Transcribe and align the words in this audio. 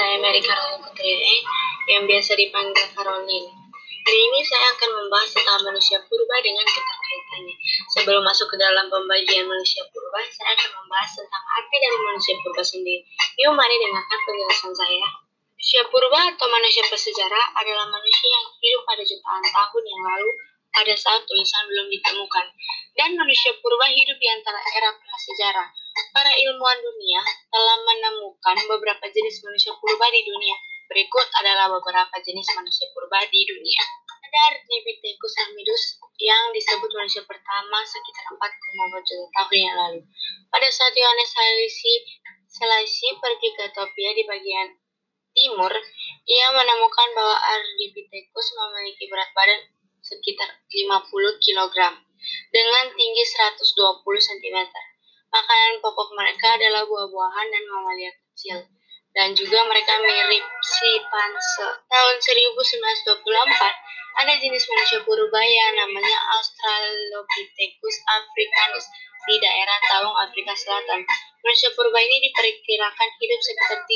saya 0.00 0.16
Mary 0.16 0.40
Caroline 0.40 0.80
Putri 0.80 1.12
yang 1.92 2.08
biasa 2.08 2.32
dipanggil 2.32 2.88
Caroline. 2.96 3.52
Hari 4.00 4.16
ini 4.16 4.40
saya 4.48 4.72
akan 4.72 4.90
membahas 4.96 5.28
tentang 5.28 5.60
manusia 5.60 6.00
purba 6.08 6.40
dengan 6.40 6.64
keterkaitannya. 6.64 7.56
Sebelum 7.92 8.24
masuk 8.24 8.48
ke 8.48 8.56
dalam 8.56 8.88
pembagian 8.88 9.44
manusia 9.44 9.84
purba, 9.92 10.24
saya 10.32 10.56
akan 10.56 10.72
membahas 10.80 11.20
tentang 11.20 11.44
arti 11.52 11.76
dari 11.84 11.98
manusia 12.00 12.32
purba 12.40 12.64
sendiri. 12.64 13.04
Yuk 13.44 13.52
mari 13.52 13.76
dengarkan 13.76 14.18
penjelasan 14.24 14.72
saya. 14.72 15.04
Manusia 15.52 15.82
purba 15.92 16.20
atau 16.32 16.48
manusia 16.48 16.82
prasejarah 16.88 17.44
adalah 17.60 17.86
manusia 17.92 18.28
yang 18.32 18.46
hidup 18.56 18.82
pada 18.88 19.02
jutaan 19.04 19.44
tahun 19.52 19.84
yang 19.84 20.02
lalu 20.16 20.30
pada 20.72 20.94
saat 20.96 21.20
tulisan 21.28 21.68
belum 21.68 21.92
ditemukan. 21.92 22.46
Dan 22.96 23.20
manusia 23.20 23.52
purba 23.60 23.84
hidup 23.92 24.16
di 24.16 24.28
antara 24.32 24.64
era 24.64 24.96
prasejarah. 24.96 25.68
Para 26.10 26.32
ilmuwan 26.32 26.78
dunia 26.80 27.20
telah 27.52 27.76
menemukan 27.84 28.56
beberapa 28.66 29.04
jenis 29.12 29.44
manusia 29.44 29.76
purba 29.76 30.06
di 30.08 30.24
dunia. 30.24 30.56
Berikut 30.90 31.26
adalah 31.38 31.70
beberapa 31.70 32.16
jenis 32.24 32.48
manusia 32.56 32.88
purba 32.90 33.22
di 33.30 33.40
dunia. 33.46 33.82
Ada 34.08 34.38
Ardipithecus 34.54 35.34
armidus 35.42 35.82
yang 36.18 36.50
disebut 36.54 36.90
manusia 36.96 37.22
pertama 37.26 37.78
sekitar 37.86 38.24
4,4 38.38 39.08
juta 39.08 39.26
tahun 39.34 39.58
yang 39.58 39.76
lalu. 39.76 40.00
Pada 40.50 40.68
saat 40.70 40.94
Yohanes 40.94 41.30
Salisi, 41.30 41.94
Salisi 42.50 43.08
pergi 43.18 43.48
ke 43.54 43.70
Ethiopia 43.70 44.10
di 44.14 44.22
bagian 44.26 44.68
timur, 45.34 45.72
ia 46.26 46.46
menemukan 46.50 47.08
bahwa 47.14 47.36
Ardipithecus 47.38 48.46
memiliki 48.58 49.06
berat 49.06 49.30
badan 49.34 49.62
sekitar 50.02 50.48
50 50.66 51.44
kg 51.44 51.76
dengan 52.50 52.84
tinggi 52.94 53.24
120 53.24 54.02
cm. 54.02 54.58
Makanan 55.30 55.78
pokok 55.78 56.10
mereka 56.18 56.58
adalah 56.58 56.82
buah-buahan 56.86 57.46
dan 57.54 57.62
mamalia 57.70 58.10
kecil. 58.10 58.58
Dan 59.10 59.34
juga 59.34 59.66
mereka 59.66 59.98
mirip 60.02 60.44
si 60.62 60.90
panse. 61.10 61.66
Tahun 61.86 62.14
1924, 62.18 64.22
ada 64.22 64.32
jenis 64.38 64.64
manusia 64.70 65.02
purba 65.06 65.42
yang 65.42 65.74
namanya 65.78 66.18
Australopithecus 66.38 67.96
africanus 68.06 68.86
di 69.26 69.34
daerah 69.38 69.78
Tawang, 69.86 70.14
Afrika 70.26 70.54
Selatan. 70.54 71.06
Manusia 71.40 71.72
purba 71.72 71.96
ini 71.96 72.20
diperkirakan 72.28 73.08
hidup 73.16 73.40
sekitar 73.40 73.80
3,3 73.80 73.88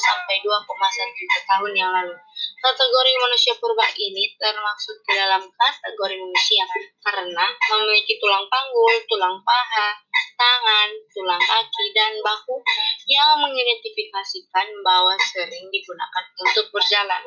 sampai 0.00 0.36
2,1 0.40 1.20
juta 1.20 1.38
tahun 1.52 1.72
yang 1.76 1.92
lalu. 1.92 2.16
Kategori 2.64 3.12
manusia 3.20 3.52
purba 3.60 3.84
ini 3.92 4.32
termasuk 4.40 4.96
ke 5.04 5.12
dalam 5.12 5.44
kategori 5.44 6.16
manusia 6.16 6.64
karena 7.04 7.46
memiliki 7.52 8.16
tulang 8.16 8.48
panggul, 8.48 8.94
tulang 9.04 9.36
paha, 9.44 10.00
tangan, 10.36 10.88
tulang 11.12 11.42
kaki, 11.44 11.86
dan 11.92 12.12
bahu 12.24 12.56
yang 13.04 13.36
mengidentifikasikan 13.36 14.68
bahwa 14.80 15.12
sering 15.28 15.68
digunakan 15.68 16.24
untuk 16.40 16.72
berjalan. 16.72 17.20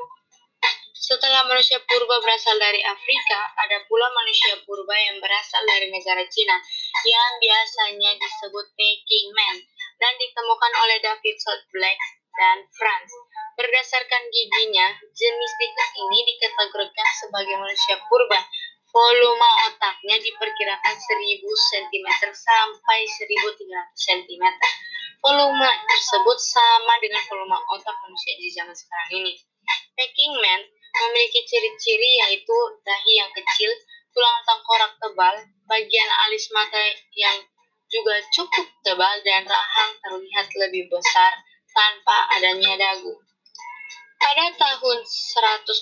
Setelah 1.09 1.41
manusia 1.49 1.81
purba 1.89 2.21
berasal 2.21 2.53
dari 2.61 2.85
Afrika, 2.85 3.41
ada 3.57 3.81
pula 3.89 4.05
manusia 4.13 4.61
purba 4.61 4.93
yang 4.93 5.17
berasal 5.17 5.65
dari 5.65 5.89
negara 5.89 6.21
Cina, 6.29 6.53
yang 7.01 7.31
biasanya 7.41 8.13
disebut 8.13 8.69
Peking 8.77 9.33
Man, 9.33 9.57
dan 9.97 10.13
ditemukan 10.21 10.71
oleh 10.85 11.01
David 11.01 11.35
South 11.41 11.65
Black 11.73 11.97
dan 12.37 12.61
Franz. 12.77 13.09
Berdasarkan 13.57 14.21
giginya, 14.29 15.01
jenis 15.01 15.51
tikus 15.57 15.89
ini 15.97 16.29
dikategorikan 16.29 17.09
sebagai 17.25 17.57
manusia 17.57 17.97
purba. 18.05 18.45
Volume 18.93 19.49
otaknya 19.65 20.13
diperkirakan 20.21 20.93
1000 20.93 21.41
cm 21.41 22.07
sampai 22.37 22.99
1300 23.17 23.65
cm. 23.97 24.45
Volume 25.25 25.69
tersebut 25.89 26.37
sama 26.37 27.01
dengan 27.01 27.25
volume 27.25 27.57
otak 27.73 27.97
manusia 27.97 28.33
di 28.37 28.53
zaman 28.53 28.77
sekarang 28.77 29.25
ini. 29.25 29.33
Peking 29.97 30.37
Man 30.37 30.61
memiliki 30.93 31.45
ciri-ciri 31.45 32.11
yaitu 32.25 32.57
dahi 32.85 33.13
yang 33.21 33.31
kecil, 33.33 33.71
tulang 34.13 34.39
tengkorak 34.45 34.93
tebal, 34.97 35.35
bagian 35.69 36.09
alis 36.27 36.49
mata 36.49 36.81
yang 37.13 37.37
juga 37.89 38.21
cukup 38.33 38.65
tebal 38.85 39.15
dan 39.25 39.45
rahang 39.45 39.91
terlihat 40.01 40.47
lebih 40.65 40.89
besar 40.89 41.33
tanpa 41.73 42.29
adanya 42.37 42.77
dagu. 42.77 43.13
Pada 44.19 44.51
tahun 44.51 44.97
125 44.99 45.73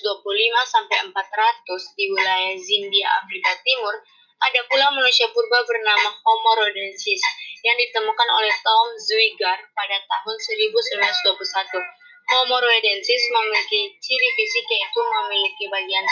sampai 0.69 0.97
400 1.09 1.97
di 1.97 2.05
wilayah 2.13 2.55
Zindia 2.61 3.09
Afrika 3.17 3.57
Timur, 3.65 3.97
ada 4.37 4.61
pula 4.69 4.93
manusia 4.93 5.25
purba 5.33 5.65
bernama 5.65 6.13
Homo 6.21 6.51
rhodensis 6.61 7.21
yang 7.65 7.73
ditemukan 7.81 8.29
oleh 8.37 8.53
Tom 8.61 8.87
Zwigar 9.01 9.57
pada 9.73 9.97
tahun 10.05 10.35
1921. 10.37 12.06
Homo 12.27 12.59
rhodensis 12.59 13.23
memiliki 13.31 13.95
ciri 14.03 14.29
fisik 14.35 14.65
yaitu 14.67 14.99
memiliki 14.99 15.63
bagian 15.71 16.03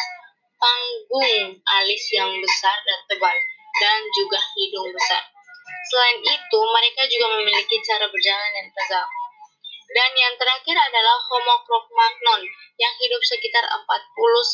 panggung 0.55 1.59
alis 1.59 2.03
yang 2.15 2.31
besar 2.39 2.77
dan 2.87 2.99
tebal, 3.11 3.37
dan 3.83 3.99
juga 4.15 4.39
hidung 4.55 4.87
besar. 4.95 5.23
Selain 5.91 6.17
itu, 6.23 6.59
mereka 6.71 7.03
juga 7.11 7.27
memiliki 7.35 7.77
cara 7.83 8.07
berjalan 8.07 8.51
yang 8.55 8.69
tegak. 8.71 9.07
Dan 9.91 10.11
yang 10.17 10.33
terakhir 10.39 10.75
adalah 10.79 11.19
Homo 11.29 11.61
Cro-Magnon 11.67 12.41
yang 12.79 12.93
hidup 13.03 13.21
sekitar 13.21 13.63
40 13.67 13.85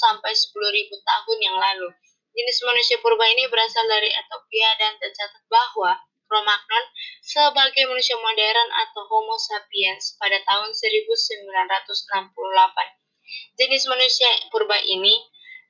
sampai 0.02 0.34
10.000 0.34 0.92
tahun 0.92 1.38
yang 1.40 1.58
lalu. 1.62 1.88
Jenis 2.36 2.58
manusia 2.68 2.98
purba 3.00 3.26
ini 3.30 3.48
berasal 3.48 3.86
dari 3.86 4.10
Ethiopia 4.12 4.70
dan 4.82 4.98
tercatat 4.98 5.44
bahwa 5.48 5.94
Cro-Magnon 6.28 6.86
sebagai 7.22 7.86
manusia 7.86 8.18
modern 8.18 8.70
atau 8.82 9.06
Homo 9.06 9.38
sapiens 9.38 10.18
pada 10.18 10.42
tahun 10.42 10.74
1968. 10.74 11.38
Jenis 13.56 13.84
manusia 13.88 14.28
purba 14.50 14.76
ini 14.82 15.16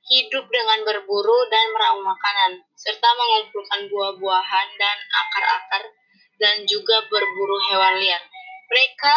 hidup 0.02 0.50
dengan 0.50 0.82
berburu 0.82 1.38
dan 1.46 1.70
meraup 1.70 2.02
makanan, 2.02 2.58
serta 2.74 3.06
mengumpulkan 3.14 3.86
buah-buahan 3.86 4.68
dan 4.80 4.98
akar-akar, 5.14 5.82
dan 6.42 6.56
juga 6.66 7.06
berburu 7.06 7.56
hewan 7.70 8.02
liar. 8.02 8.18
Mereka 8.66 9.14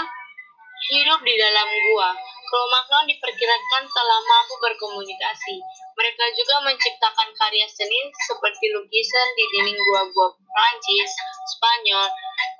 hidup 0.94 1.20
di 1.26 1.34
dalam 1.40 1.66
gua. 1.66 2.14
Cro-Magnon 2.46 3.10
diperkirakan 3.10 3.84
telah 3.90 4.20
mampu 4.22 4.54
berkomunikasi. 4.62 5.58
Mereka 5.98 6.26
juga 6.38 6.56
menciptakan 6.70 7.34
karya 7.34 7.66
seni 7.66 8.06
seperti 8.30 8.70
lukisan 8.70 9.28
di 9.34 9.44
dinding 9.58 9.80
gua-gua 9.82 10.38
Prancis, 10.54 11.10
Spanyol, 11.58 12.06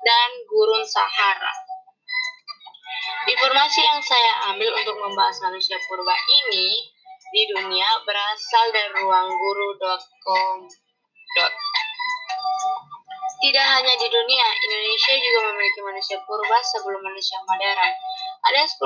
dan 0.04 0.28
gurun 0.50 0.84
Sahara. 0.84 1.54
Informasi 3.26 3.80
yang 3.82 4.00
saya 4.02 4.54
ambil 4.54 4.70
untuk 4.78 4.96
membahas 5.02 5.36
manusia 5.42 5.74
purba 5.90 6.14
ini 6.46 6.94
di 7.34 7.42
dunia 7.50 7.88
berasal 8.06 8.64
dari 8.70 8.90
ruangguru.com. 9.02 10.56
Tidak 13.36 13.66
hanya 13.66 13.94
di 14.00 14.08
dunia, 14.08 14.46
Indonesia 14.64 15.14
juga 15.20 15.40
memiliki 15.52 15.80
manusia 15.84 16.16
purba 16.24 16.58
sebelum 16.64 17.02
manusia 17.02 17.36
modern. 17.44 17.92
Ada 18.46 18.62
10 18.62 18.78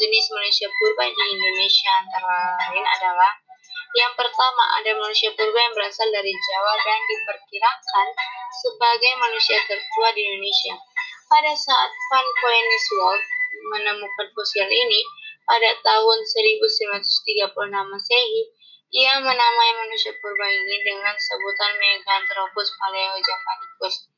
jenis 0.00 0.24
manusia 0.32 0.66
purba 0.80 1.04
di 1.06 1.24
Indonesia 1.36 1.92
antara 2.02 2.56
lain 2.58 2.84
adalah 2.88 3.32
yang 3.94 4.12
pertama, 4.18 4.62
ada 4.82 4.90
manusia 4.98 5.30
purba 5.38 5.54
yang 5.54 5.74
berasal 5.78 6.08
dari 6.10 6.34
Jawa 6.34 6.72
dan 6.82 7.00
diperkirakan 7.06 8.06
sebagai 8.58 9.12
manusia 9.22 9.58
tertua 9.70 10.10
di 10.10 10.22
Indonesia. 10.26 10.74
Pada 11.30 11.54
saat 11.54 11.90
Van 12.10 12.26
Koeniswald 12.42 13.22
menemukan 13.70 14.28
fosil 14.34 14.66
ini 14.66 15.00
pada 15.46 15.70
tahun 15.78 16.18
1936 16.26 17.54
Masehi, 17.70 18.42
ia 18.94 19.14
menamai 19.18 19.70
manusia 19.86 20.14
purba 20.18 20.46
ini 20.46 20.76
dengan 20.82 21.14
sebutan 21.14 21.74
Meganthropus 21.78 22.74
paleojavanicus. 22.78 24.10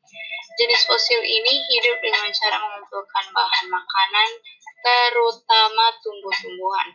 Jenis 0.57 0.83
fosil 0.89 1.21
ini 1.21 1.53
hidup 1.69 2.01
dengan 2.01 2.33
cara 2.33 2.57
mengumpulkan 2.61 3.25
bahan 3.33 3.67
makanan, 3.69 4.29
terutama 4.85 5.85
tumbuh-tumbuhan. 6.01 6.89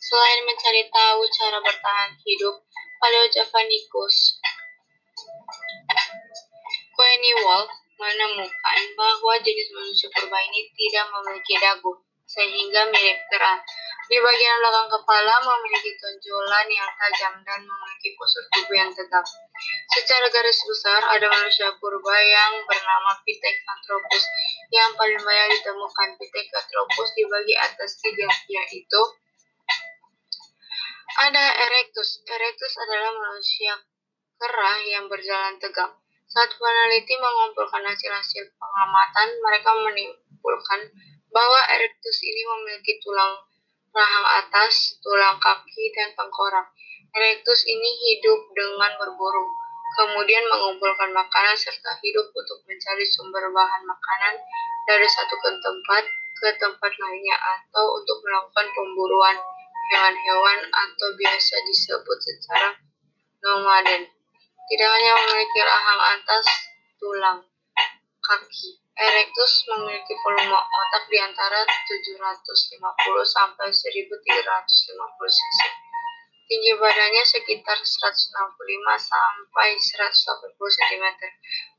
Selain 0.00 0.40
mencari 0.48 0.88
tahu 0.88 1.20
cara 1.28 1.60
bertahan 1.60 2.16
hidup, 2.24 2.56
Paleojavanicus 3.04 4.40
Koeniwald 6.96 7.68
menemukan 8.00 8.80
bahwa 8.96 9.32
jenis 9.44 9.68
manusia 9.76 10.08
purba 10.16 10.40
ini 10.40 10.72
tidak 10.72 11.04
memiliki 11.12 11.54
dagu, 11.60 11.92
sehingga 12.24 12.88
mirip 12.88 13.20
kera. 13.28 13.60
Di 14.08 14.16
bagian 14.18 14.56
belakang 14.64 14.88
kepala 14.88 15.34
memiliki 15.44 15.94
tonjolan 16.00 16.66
yang 16.66 16.90
tajam 16.96 17.34
dan 17.44 17.60
memiliki 17.62 18.16
postur 18.16 18.44
tubuh 18.56 18.74
yang 18.74 18.90
tegak. 18.96 19.22
Secara 19.94 20.26
garis 20.32 20.60
besar, 20.64 21.00
ada 21.12 21.28
manusia 21.28 21.70
purba 21.76 22.16
yang 22.18 22.64
bernama 22.64 23.20
Pithecanthropus 23.22 24.24
yang 24.72 24.90
paling 24.96 25.20
banyak 25.20 25.60
ditemukan. 25.60 26.08
Pithecanthropus 26.16 27.08
di 27.14 27.22
bagian 27.28 27.60
atas 27.68 28.00
tiga 28.02 28.28
yaitu 28.48 29.00
ada 31.20 31.44
Erectus. 31.68 32.24
Erectus 32.24 32.72
adalah 32.80 33.12
manusia 33.12 33.76
kera 34.40 34.72
yang 34.88 35.04
berjalan 35.12 35.60
tegak. 35.60 35.92
Saat 36.30 36.54
peneliti 36.56 37.18
mengumpulkan 37.18 37.84
hasil-hasil 37.84 38.54
pengamatan, 38.56 39.28
mereka 39.42 39.70
menimbulkan 39.82 40.80
bahwa 41.34 41.60
erectus 41.74 42.18
ini 42.22 42.42
memiliki 42.46 43.02
tulang 43.02 43.34
rahang 43.90 44.26
atas, 44.38 44.96
tulang 45.02 45.36
kaki, 45.42 45.90
dan 45.92 46.14
tengkorak. 46.14 46.70
Erectus 47.10 47.66
ini 47.66 47.90
hidup 48.06 48.46
dengan 48.54 48.94
berburu, 49.02 49.44
kemudian 49.98 50.46
mengumpulkan 50.46 51.10
makanan 51.10 51.58
serta 51.58 51.98
hidup 51.98 52.30
untuk 52.30 52.62
mencari 52.62 53.02
sumber 53.02 53.50
bahan 53.50 53.82
makanan 53.82 54.34
dari 54.86 55.08
satu 55.10 55.34
ke 55.34 55.50
tempat 55.58 56.04
ke 56.40 56.48
tempat 56.56 56.92
lainnya 56.94 57.36
atau 57.36 58.00
untuk 58.00 58.22
melakukan 58.22 58.66
pemburuan 58.72 59.36
hewan-hewan 59.90 60.58
atau 60.70 61.08
biasa 61.18 61.54
disebut 61.66 62.18
secara 62.22 62.78
nomaden. 63.42 64.06
Tidak 64.70 64.86
hanya 64.86 65.12
memiliki 65.18 65.60
rahang 65.66 66.00
atas, 66.14 66.46
tulang, 67.02 67.38
kaki. 68.22 68.78
Erectus 69.00 69.64
memiliki 69.64 70.12
volume 70.20 70.52
otak 70.54 71.08
di 71.08 71.16
antara 71.16 71.64
750 71.88 72.76
sampai 73.24 73.72
1350 73.72 73.80
cc. 75.40 75.60
Tinggi 76.50 76.72
badannya 76.76 77.24
sekitar 77.24 77.78
165 77.80 77.96
sampai 79.00 79.68
180 79.72 80.52
cm. 80.52 81.06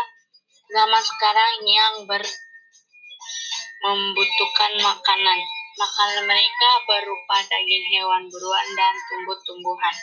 zaman 0.72 1.04
sekarang 1.04 1.54
yang 1.68 1.94
ber 2.08 2.24
membutuhkan 3.82 4.72
makanan. 4.80 5.40
Makanan 5.76 6.24
mereka 6.30 6.70
berupa 6.88 7.38
daging 7.48 7.86
hewan 7.96 8.28
buruan 8.30 8.68
dan 8.78 8.94
tumbuh-tumbuhan. 9.10 9.96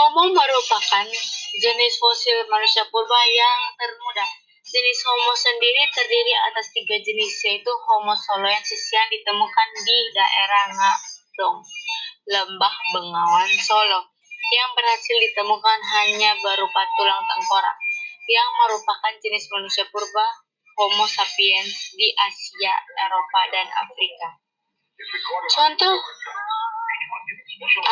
Homo 0.00 0.32
merupakan 0.32 1.06
jenis 1.60 1.92
fosil 2.00 2.48
manusia 2.48 2.88
purba 2.88 3.20
yang 3.36 3.60
termuda. 3.76 4.24
Jenis 4.64 4.98
Homo 5.04 5.36
sendiri 5.36 5.84
terdiri 5.92 6.32
atas 6.48 6.72
tiga 6.72 6.96
jenis, 7.04 7.36
yaitu 7.44 7.68
Homo 7.68 8.16
soloensis 8.16 8.80
yang 8.96 9.04
ditemukan 9.12 9.68
di 9.84 9.98
daerah 10.16 10.72
Ngadong, 10.72 11.60
Lembah 12.32 12.76
Bengawan, 12.96 13.52
Solo, 13.60 14.08
yang 14.56 14.72
berhasil 14.72 15.16
ditemukan 15.20 15.78
hanya 15.84 16.32
berupa 16.40 16.80
tulang 16.96 17.20
tengkorak, 17.20 17.76
yang 18.24 18.48
merupakan 18.64 19.12
jenis 19.20 19.52
manusia 19.52 19.84
purba 19.92 20.26
Homo 20.80 21.04
sapiens 21.04 21.92
di 21.92 22.08
Asia, 22.16 22.72
Eropa, 23.04 23.40
dan 23.52 23.68
Afrika. 23.68 24.32
Contoh 25.52 26.00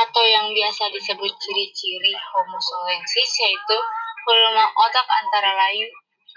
atau 0.04 0.24
yang 0.24 0.48
biasa 0.50 0.88
disebut 0.90 1.28
ciri-ciri 1.28 2.12
Homo 2.34 2.58
soloensis 2.58 3.30
yaitu 3.44 3.76
volume 4.24 4.64
otak 4.76 5.06
antara 5.06 5.52
lain 5.56 5.88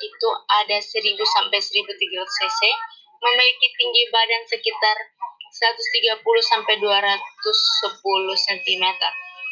itu 0.01 0.29
ada 0.49 0.77
1000 0.81 1.13
sampai 1.13 1.59
1300 1.61 2.25
cc, 2.25 2.61
memiliki 3.21 3.67
tinggi 3.77 4.03
badan 4.09 4.43
sekitar 4.49 4.97
130 5.51 6.17
sampai 6.41 6.75
210 6.79 8.47
cm. 8.49 8.85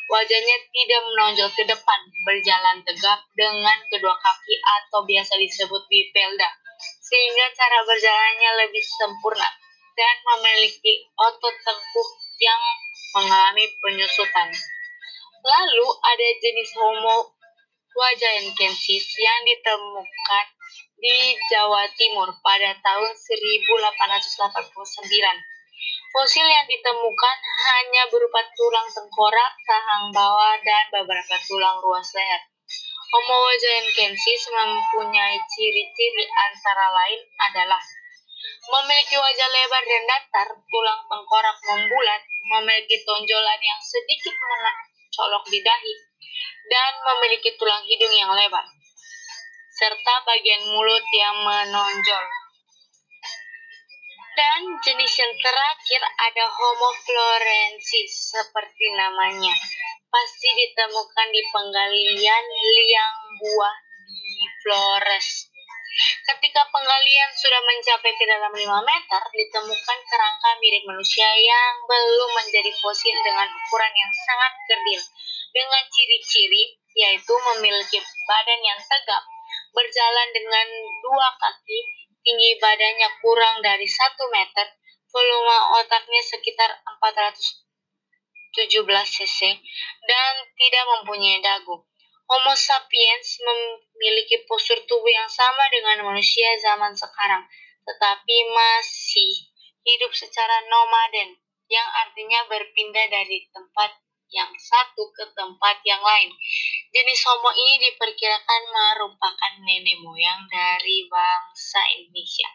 Wajahnya 0.10 0.58
tidak 0.74 1.02
menonjol 1.06 1.50
ke 1.54 1.64
depan, 1.70 2.00
berjalan 2.26 2.82
tegap 2.82 3.22
dengan 3.38 3.78
kedua 3.94 4.16
kaki 4.18 4.56
atau 4.58 5.06
biasa 5.06 5.38
disebut 5.38 5.86
bipelda, 5.86 6.50
sehingga 6.82 7.46
cara 7.54 7.86
berjalannya 7.86 8.52
lebih 8.66 8.82
sempurna 8.82 9.50
dan 9.94 10.16
memiliki 10.34 11.06
otot 11.14 11.56
tengkuk 11.62 12.10
yang 12.42 12.62
mengalami 13.16 13.66
penyusutan. 13.82 14.50
Lalu 15.40 15.88
ada 15.88 16.28
jenis 16.44 16.70
Homo 16.76 17.34
wajaenkensis 17.96 19.06
yang 19.18 19.40
ditemukan 19.48 20.46
di 21.00 21.34
Jawa 21.48 21.88
Timur 21.96 22.28
pada 22.44 22.76
tahun 22.76 23.12
1889. 23.16 24.60
Fosil 26.10 26.44
yang 26.44 26.66
ditemukan 26.66 27.38
hanya 27.70 28.04
berupa 28.10 28.42
tulang 28.58 28.90
tengkorak, 28.90 29.54
rahang 29.64 30.10
bawah, 30.12 30.58
dan 30.66 30.86
beberapa 30.92 31.36
tulang 31.46 31.78
ruas 31.80 32.10
leher. 32.18 32.42
Homo 33.10 33.38
wajaenkensis 33.48 34.42
mempunyai 34.54 35.38
ciri-ciri 35.50 36.26
antara 36.30 36.94
lain 36.94 37.22
adalah 37.50 37.82
memiliki 38.70 39.16
wajah 39.18 39.50
lebar 39.50 39.84
dan 39.84 40.04
datar, 40.06 40.48
tulang 40.70 41.02
tengkorak 41.10 41.58
membulat, 41.66 42.22
memiliki 42.54 43.02
tonjolan 43.04 43.60
yang 43.62 43.82
sedikit 43.82 44.36
mencolok 44.36 45.44
di 45.50 45.60
dahi, 45.66 45.94
dan 46.70 46.94
memiliki 47.02 47.58
tulang 47.58 47.82
hidung 47.86 48.14
yang 48.14 48.32
lebar, 48.32 48.66
serta 49.74 50.14
bagian 50.28 50.64
mulut 50.70 51.06
yang 51.16 51.38
menonjol. 51.42 52.26
Dan 54.40 54.72
jenis 54.80 55.14
yang 55.20 55.34
terakhir 55.36 56.02
ada 56.16 56.46
Homo 56.48 56.96
florensis, 56.96 58.32
seperti 58.32 58.88
namanya. 58.96 59.52
Pasti 60.08 60.50
ditemukan 60.56 61.28
di 61.28 61.44
penggalian 61.52 62.46
liang 62.48 63.18
buah 63.36 63.76
di 64.08 64.48
Flores, 64.64 65.49
Ketika 66.00 66.64
penggalian 66.72 67.30
sudah 67.36 67.60
mencapai 67.60 68.16
ke 68.16 68.24
dalam 68.24 68.56
5 68.56 68.64
meter, 68.64 69.22
ditemukan 69.36 70.00
kerangka 70.08 70.50
mirip 70.64 70.84
manusia 70.88 71.28
yang 71.36 71.74
belum 71.84 72.32
menjadi 72.40 72.72
fosil 72.80 73.16
dengan 73.20 73.52
ukuran 73.52 73.92
yang 73.92 74.12
sangat 74.14 74.54
kerdil, 74.70 75.02
dengan 75.52 75.84
ciri-ciri 75.92 76.80
yaitu 76.96 77.34
memiliki 77.54 78.00
badan 78.00 78.62
yang 78.64 78.80
tegap, 78.80 79.24
berjalan 79.76 80.28
dengan 80.32 80.68
dua 81.04 81.30
kaki, 81.36 81.80
tinggi 82.24 82.56
badannya 82.64 83.10
kurang 83.20 83.60
dari 83.60 83.88
1 83.88 84.36
meter, 84.36 84.68
volume 85.12 85.58
otaknya 85.84 86.22
sekitar 86.24 86.80
417 87.02 87.56
cc, 89.20 89.40
dan 90.08 90.34
tidak 90.56 90.86
mempunyai 90.96 91.44
dagu. 91.44 91.89
Homo 92.30 92.54
sapiens 92.54 93.42
memiliki 93.42 94.46
postur 94.46 94.78
tubuh 94.86 95.10
yang 95.10 95.26
sama 95.26 95.66
dengan 95.74 96.06
manusia 96.06 96.46
zaman 96.62 96.94
sekarang, 96.94 97.42
tetapi 97.82 98.36
masih 98.54 99.50
hidup 99.82 100.14
secara 100.14 100.62
nomaden. 100.70 101.42
yang 101.70 101.86
artinya 101.86 102.50
berpindah 102.50 103.14
dari 103.14 103.46
tempat 103.54 103.94
yang 104.34 104.50
satu 104.58 105.06
ke 105.14 105.22
tempat 105.38 105.78
yang 105.86 106.02
lain. 106.02 106.34
Jenis 106.90 107.22
Homo 107.30 107.54
ini 107.54 107.78
diperkirakan 107.78 108.62
merupakan 108.74 109.54
nenek 109.62 110.02
moyang 110.02 110.50
dari 110.50 111.06
bangsa 111.06 111.82
Indonesia. 111.94 112.50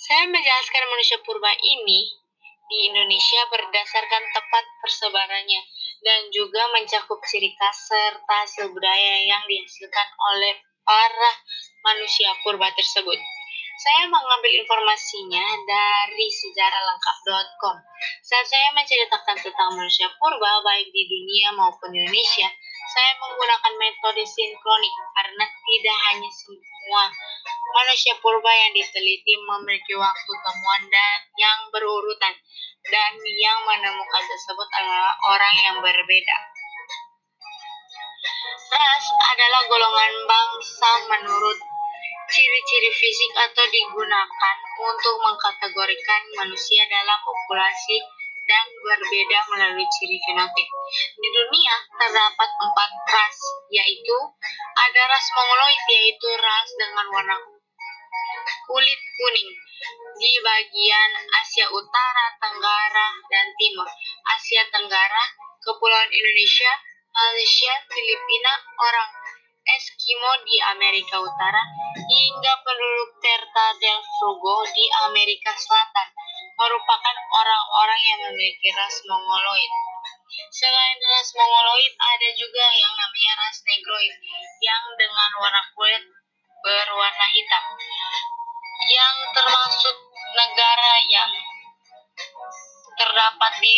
Saya 0.00 0.24
menjelaskan 0.32 0.88
manusia 0.88 1.20
purba 1.24 1.52
ini 1.60 2.08
di 2.72 2.78
Indonesia 2.88 3.40
berdasarkan 3.52 4.22
tepat 4.32 4.64
persebarannya 4.80 5.60
dan 6.04 6.28
juga 6.28 6.60
mencakup 6.76 7.18
ciri 7.24 7.56
khas 7.56 7.88
serta 7.88 8.44
hasil 8.44 8.68
budaya 8.70 9.24
yang 9.24 9.42
dihasilkan 9.48 10.08
oleh 10.36 10.54
para 10.84 11.30
manusia 11.80 12.28
purba 12.44 12.68
tersebut. 12.76 13.16
Saya 13.74 14.06
mengambil 14.06 14.52
informasinya 14.62 15.46
dari 15.66 16.28
sejarah 16.30 16.82
Saat 18.22 18.46
saya 18.46 18.68
menceritakan 18.76 19.36
tentang 19.42 19.74
manusia 19.74 20.06
purba, 20.20 20.62
baik 20.62 20.92
di 20.94 21.02
dunia 21.10 21.56
maupun 21.58 21.90
Indonesia, 21.90 22.48
saya 22.94 23.10
menggunakan 23.18 23.74
metode 23.74 24.22
sinkronik 24.22 24.94
karena 25.18 25.44
tidak 25.48 25.96
hanya 26.12 26.30
semua 26.84 27.08
manusia 27.72 28.12
purba 28.20 28.52
yang 28.52 28.76
diteliti 28.76 29.40
memiliki 29.40 29.96
waktu 29.96 30.32
temuan 30.36 30.82
dan 30.92 31.18
yang 31.40 31.58
berurutan, 31.72 32.36
dan 32.92 33.16
yang 33.24 33.58
menemukan 33.64 34.20
tersebut 34.28 34.68
adalah 34.68 35.16
orang 35.32 35.54
yang 35.64 35.76
berbeda. 35.80 36.38
Ras 38.68 39.06
adalah 39.16 39.62
golongan 39.64 40.12
bangsa 40.28 40.90
menurut 41.08 41.56
ciri-ciri 42.28 42.90
fisik 42.92 43.32
atau 43.32 43.64
digunakan 43.72 44.56
untuk 44.84 45.16
mengkategorikan 45.24 46.20
manusia 46.36 46.84
dalam 46.84 47.16
populasi 47.24 47.96
dan 48.44 48.66
berbeda 48.84 49.38
melalui 49.52 49.86
ciri 49.98 50.18
fenotip. 50.28 50.68
Di 51.16 51.28
dunia 51.32 51.74
terdapat 51.96 52.50
empat 52.60 52.90
ras, 53.08 53.36
yaitu 53.72 54.16
ada 54.76 55.02
ras 55.08 55.26
Mongoloid, 55.32 55.82
yaitu 55.88 56.28
ras 56.36 56.68
dengan 56.76 57.06
warna 57.08 57.36
kulit 58.68 59.00
kuning 59.16 59.50
di 60.16 60.32
bagian 60.40 61.10
Asia 61.40 61.66
Utara, 61.68 62.26
Tenggara, 62.40 63.08
dan 63.28 63.46
Timur. 63.60 63.88
Asia 64.36 64.62
Tenggara, 64.72 65.24
Kepulauan 65.60 66.10
Indonesia, 66.12 66.72
Malaysia, 67.12 67.72
Filipina, 67.92 68.52
orang 68.80 69.10
Eskimo 69.64 70.32
di 70.44 70.60
Amerika 70.76 71.16
Utara, 71.24 71.62
hingga 71.96 72.52
penduduk 72.60 73.10
Terta 73.24 73.66
del 73.80 74.00
Fuego 74.20 74.60
di 74.76 74.84
Amerika 75.08 75.56
Selatan 75.56 76.08
merupakan 76.64 77.16
orang-orang 77.28 78.00
yang 78.00 78.18
memiliki 78.28 78.72
ras 78.72 78.96
Mongoloid. 79.04 79.72
Selain 80.48 80.96
ras 80.96 81.28
Mongoloid, 81.36 81.92
ada 81.92 82.28
juga 82.40 82.64
yang 82.72 82.92
namanya 82.96 83.32
ras 83.36 83.58
Negroid, 83.68 84.14
yang 84.64 84.84
dengan 84.96 85.30
warna 85.36 85.62
kulit 85.76 86.04
berwarna 86.64 87.26
hitam, 87.36 87.64
yang 88.88 89.16
termasuk 89.36 89.96
negara 90.32 90.94
yang 91.12 91.30
terdapat 92.96 93.52
di 93.60 93.76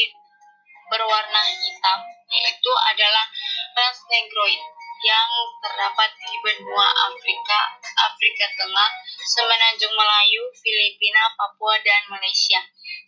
berwarna 0.86 1.42
hitam, 1.42 1.98
yaitu 2.30 2.72
adalah 2.94 3.26
ras 3.74 3.98
Negroid 4.06 4.62
yang 5.04 5.30
terdapat 5.60 6.10
di 6.24 6.34
benua 6.40 6.88
Afrika, 7.10 7.60
Afrika 8.00 8.46
Tengah, 8.56 8.90
Semenanjung 9.28 9.92
Melayu, 9.92 10.42
Filipina, 10.56 11.36
Papua, 11.36 11.76
dan 11.84 12.02
Malaysia. 12.08 12.62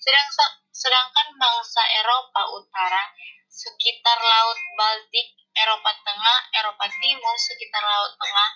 Sedang, 0.09 0.33
sedangkan 0.73 1.37
bangsa 1.37 1.85
Eropa 2.01 2.49
Utara 2.57 3.13
sekitar 3.45 4.17
Laut 4.17 4.57
Baltik, 4.81 5.37
Eropa 5.53 5.93
Tengah, 6.01 6.39
Eropa 6.49 6.89
Timur 6.97 7.37
sekitar 7.37 7.85
Laut 7.85 8.17
Tengah, 8.17 8.51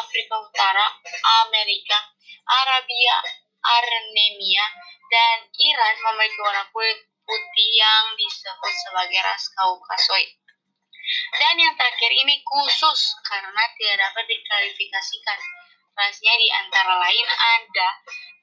Afrika 0.00 0.40
Utara, 0.40 0.96
Amerika, 1.44 2.08
Arabia, 2.48 3.20
Armenia, 3.60 4.64
dan 5.12 5.44
Iran 5.52 5.94
memiliki 6.08 6.40
warna 6.40 6.64
kulit 6.72 7.04
putih 7.20 7.68
yang 7.76 8.16
disebut 8.16 8.72
sebagai 8.88 9.20
ras 9.20 9.44
Kaukasoid. 9.60 10.40
Dan 11.36 11.60
yang 11.60 11.76
terakhir 11.76 12.16
ini 12.16 12.40
khusus 12.48 13.12
karena 13.28 13.64
tidak 13.76 14.08
dapat 14.08 14.24
diklarifikasikan. 14.24 15.36
Rasnya 16.00 16.32
di 16.32 16.48
antara 16.48 16.96
lain 16.96 17.28
ada 17.28 17.88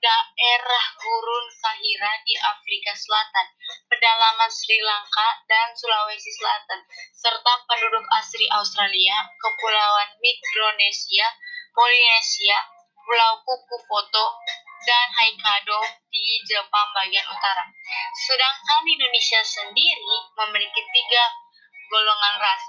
daerah 0.02 0.86
gurun 0.98 1.46
Kahira 1.62 2.12
di 2.26 2.34
Afrika 2.42 2.92
Selatan, 2.98 3.48
pedalaman 3.86 4.50
Sri 4.50 4.82
Lanka 4.82 5.46
dan 5.46 5.70
Sulawesi 5.78 6.34
Selatan, 6.34 6.82
serta 7.14 7.54
penduduk 7.70 8.02
asli 8.18 8.50
Australia, 8.50 9.14
Kepulauan 9.38 10.18
Mikronesia, 10.18 11.30
Polinesia, 11.72 12.58
Pulau 13.06 13.46
Kuku 13.46 13.78
Foto, 13.86 14.26
dan 14.82 15.08
Hokkaido 15.14 15.80
di 16.10 16.42
Jepang 16.50 16.90
bagian 16.98 17.26
utara. 17.30 17.70
Sedangkan 18.26 18.82
Indonesia 18.90 19.42
sendiri 19.46 20.18
memiliki 20.42 20.82
tiga 20.82 21.24
golongan 21.94 22.36
ras, 22.42 22.64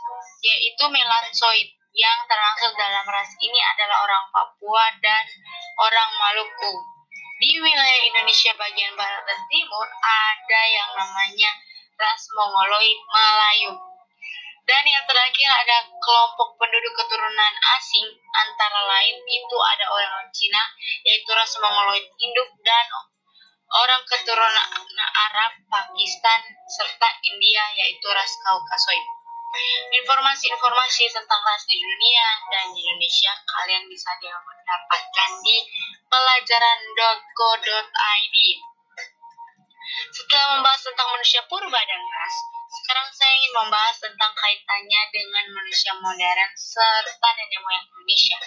yaitu 0.44 0.84
melansoid. 0.92 1.68
Yang 1.92 2.24
termasuk 2.24 2.72
dalam 2.72 3.04
ras 3.04 3.28
ini 3.36 3.60
adalah 3.60 4.00
orang 4.00 4.24
Papua 4.32 4.96
dan 5.04 5.24
orang 5.76 6.10
Maluku. 6.16 6.91
Di 7.42 7.58
wilayah 7.58 8.00
Indonesia 8.06 8.54
bagian 8.54 8.94
barat 8.94 9.26
dan 9.26 9.40
timur 9.50 9.82
ada 9.98 10.62
yang 10.62 10.94
namanya 10.94 11.50
ras 11.98 12.22
Mongoloid 12.38 12.98
Melayu. 13.10 13.74
Dan 14.62 14.86
yang 14.86 15.02
terakhir 15.10 15.50
ada 15.50 15.90
kelompok 15.98 16.54
penduduk 16.54 16.94
keturunan 17.02 17.54
asing, 17.82 18.06
antara 18.30 18.86
lain 18.86 19.18
itu 19.26 19.56
ada 19.58 19.90
orang 19.90 20.30
Cina, 20.30 20.62
yaitu 21.02 21.34
ras 21.34 21.50
Mongoloid 21.58 22.06
Induk 22.22 22.46
dan 22.62 22.86
orang 23.74 24.06
keturunan 24.06 24.86
Arab, 25.02 25.66
Pakistan, 25.66 26.46
serta 26.70 27.10
India, 27.26 27.64
yaitu 27.74 28.06
ras 28.06 28.38
Kaukasoid. 28.46 29.02
Informasi-informasi 29.92 31.12
tentang 31.12 31.44
ras 31.44 31.60
di 31.68 31.76
dunia 31.76 32.28
dan 32.48 32.72
di 32.72 32.80
Indonesia 32.80 33.36
kalian 33.44 33.84
bisa 33.84 34.08
dapatkan 34.16 35.30
di 35.44 35.60
pelajaran.co.id. 36.08 38.36
Setelah 39.92 40.56
membahas 40.56 40.80
tentang 40.80 41.04
manusia 41.12 41.44
purba 41.52 41.80
dan 41.84 42.00
ras, 42.00 42.34
sekarang 42.72 43.12
saya 43.12 43.28
ingin 43.36 43.52
membahas 43.52 44.00
tentang 44.00 44.32
kaitannya 44.32 45.02
dengan 45.12 45.44
manusia 45.52 45.92
modern 46.00 46.50
serta 46.56 47.28
nenek 47.36 47.60
moyang 47.60 47.84
Indonesia. 47.92 48.40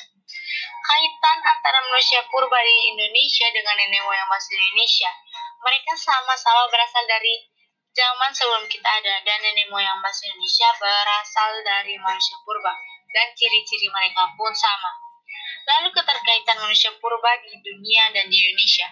Kaitan 0.90 1.38
antara 1.46 1.86
manusia 1.86 2.26
purba 2.34 2.58
di 2.66 2.98
Indonesia 2.98 3.46
dengan 3.54 3.78
nenek 3.78 4.02
moyang 4.02 4.26
bahasa 4.26 4.58
Indonesia. 4.58 5.14
Mereka 5.62 5.94
sama-sama 6.02 6.66
berasal 6.74 7.06
dari 7.06 7.46
zaman 7.96 8.32
sebelum 8.36 8.68
kita 8.68 8.84
ada 8.84 9.24
dan 9.24 9.40
nenek 9.40 9.72
moyang 9.72 10.04
bahasa 10.04 10.28
Indonesia 10.28 10.68
berasal 10.76 11.52
dari 11.64 11.96
manusia 11.96 12.36
purba 12.44 12.76
dan 13.16 13.32
ciri-ciri 13.32 13.88
mereka 13.88 14.36
pun 14.36 14.52
sama. 14.52 14.92
Lalu 15.66 15.96
keterkaitan 15.96 16.60
manusia 16.60 16.92
purba 17.00 17.40
di 17.42 17.56
dunia 17.64 18.12
dan 18.12 18.28
di 18.28 18.36
Indonesia. 18.36 18.92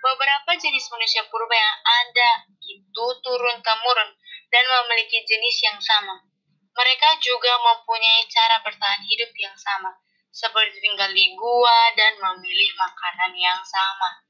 Beberapa 0.00 0.56
jenis 0.56 0.88
manusia 0.88 1.22
purba 1.28 1.52
yang 1.52 1.78
ada 1.84 2.30
itu 2.64 3.06
turun-temurun 3.20 4.10
dan 4.48 4.64
memiliki 4.64 5.20
jenis 5.28 5.56
yang 5.60 5.76
sama. 5.76 6.24
Mereka 6.72 7.20
juga 7.20 7.52
mempunyai 7.60 8.24
cara 8.32 8.64
bertahan 8.64 9.04
hidup 9.04 9.30
yang 9.36 9.52
sama, 9.60 9.92
seperti 10.32 10.80
tinggal 10.80 11.12
di 11.12 11.36
gua 11.36 11.92
dan 11.92 12.16
memilih 12.16 12.72
makanan 12.80 13.36
yang 13.36 13.60
sama 13.60 14.29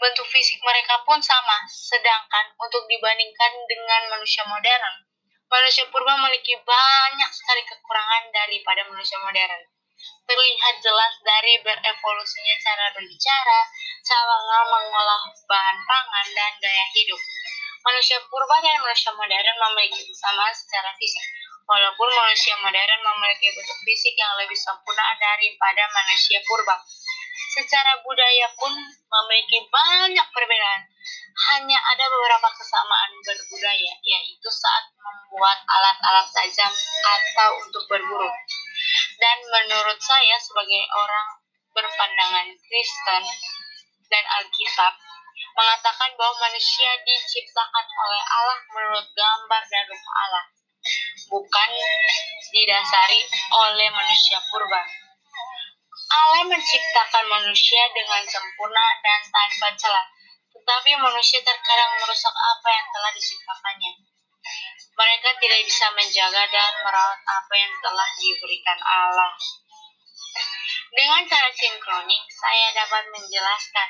bentuk 0.00 0.24
fisik 0.32 0.56
mereka 0.64 1.04
pun 1.04 1.20
sama, 1.20 1.60
sedangkan 1.68 2.56
untuk 2.56 2.88
dibandingkan 2.88 3.52
dengan 3.68 4.08
manusia 4.08 4.40
modern, 4.48 5.04
manusia 5.52 5.84
purba 5.92 6.16
memiliki 6.16 6.56
banyak 6.64 7.30
sekali 7.30 7.60
kekurangan 7.68 8.32
daripada 8.32 8.88
manusia 8.88 9.20
modern. 9.20 9.60
Terlihat 10.24 10.74
jelas 10.80 11.12
dari 11.20 11.60
berevolusinya 11.60 12.56
cara 12.64 12.88
berbicara, 12.96 13.60
cara 14.00 14.36
mengolah 14.72 15.22
bahan 15.44 15.78
pangan, 15.84 16.26
dan 16.32 16.52
gaya 16.56 16.84
hidup. 16.96 17.20
Manusia 17.84 18.16
purba 18.24 18.56
dan 18.64 18.80
manusia 18.80 19.12
modern 19.12 19.56
memiliki 19.68 20.00
kesamaan 20.08 20.56
secara 20.56 20.96
fisik, 20.96 21.26
walaupun 21.68 22.08
manusia 22.08 22.56
modern 22.64 23.00
memiliki 23.04 23.52
bentuk 23.52 23.78
fisik 23.84 24.16
yang 24.16 24.32
lebih 24.40 24.56
sempurna 24.56 25.04
daripada 25.20 25.84
manusia 25.92 26.40
purba 26.48 26.80
secara 27.56 27.98
budaya 28.04 28.46
pun 28.54 28.72
memiliki 28.80 29.58
banyak 29.68 30.26
perbedaan. 30.30 30.82
Hanya 31.50 31.78
ada 31.80 32.04
beberapa 32.10 32.48
kesamaan 32.52 33.10
berbudaya, 33.24 33.94
yaitu 34.04 34.48
saat 34.52 34.92
membuat 34.92 35.58
alat-alat 35.64 36.26
tajam 36.36 36.72
atau 37.06 37.50
untuk 37.64 37.84
berburu. 37.88 38.28
Dan 39.16 39.36
menurut 39.48 39.98
saya 40.02 40.36
sebagai 40.42 40.84
orang 40.92 41.28
berpandangan 41.72 42.46
Kristen 42.60 43.22
dan 44.10 44.24
Alkitab, 44.42 44.92
mengatakan 45.54 46.10
bahwa 46.18 46.34
manusia 46.50 46.90
diciptakan 47.02 47.86
oleh 47.86 48.22
Allah 48.26 48.58
menurut 48.74 49.06
gambar 49.14 49.62
dan 49.70 49.84
rupa 49.86 50.10
Allah, 50.28 50.44
bukan 51.30 51.70
didasari 52.50 53.20
oleh 53.54 53.88
manusia 53.94 54.38
purba. 54.50 54.82
Allah 56.10 56.42
menciptakan 56.50 57.24
manusia 57.30 57.82
dengan 57.94 58.22
sempurna 58.26 58.86
dan 58.98 59.20
tanpa 59.30 59.68
celah, 59.78 60.06
tetapi 60.50 60.90
manusia 60.98 61.38
terkadang 61.38 61.90
merusak 62.02 62.34
apa 62.34 62.68
yang 62.74 62.86
telah 62.90 63.10
diciptakannya. 63.14 63.92
Mereka 64.90 65.28
tidak 65.38 65.60
bisa 65.64 65.86
menjaga 65.94 66.42
dan 66.50 66.72
merawat 66.82 67.20
apa 67.22 67.54
yang 67.54 67.72
telah 67.78 68.08
diberikan 68.18 68.78
Allah. 68.82 69.32
Dengan 70.90 71.22
cara 71.30 71.48
sinkronik, 71.54 72.22
saya 72.34 72.74
dapat 72.74 73.06
menjelaskan 73.14 73.88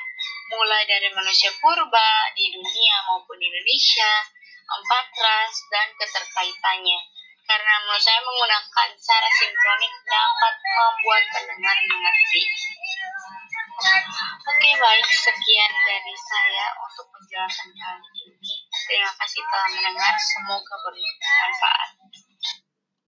mulai 0.53 0.85
dari 0.85 1.09
manusia 1.17 1.49
purba 1.57 2.29
di 2.37 2.53
dunia 2.53 2.95
maupun 3.09 3.41
di 3.41 3.49
Indonesia, 3.49 4.11
empat 4.69 5.07
ras, 5.17 5.53
dan 5.73 5.87
keterkaitannya. 5.97 6.99
Karena 7.47 7.73
menurut 7.83 8.03
saya 8.03 8.19
menggunakan 8.21 8.89
cara 8.95 9.29
sinkronik 9.41 9.93
dapat 10.07 10.53
membuat 10.61 11.23
pendengar 11.33 11.77
mengerti. 11.89 12.43
Oke 14.41 14.71
baik, 14.77 15.07
sekian 15.09 15.73
dari 15.85 16.15
saya 16.15 16.65
untuk 16.85 17.09
penjelasan 17.09 17.69
kali 17.73 18.09
ini. 18.29 18.53
Terima 18.69 19.11
kasih 19.17 19.41
telah 19.41 19.69
mendengar, 19.73 20.13
semoga 20.21 20.75
bermanfaat. 20.85 21.89